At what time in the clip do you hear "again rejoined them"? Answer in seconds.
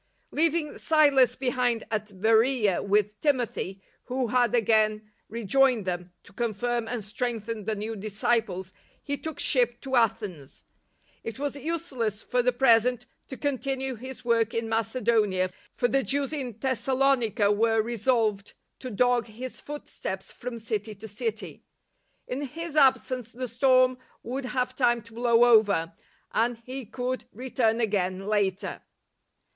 4.55-6.11